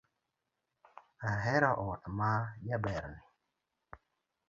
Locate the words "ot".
1.89-2.01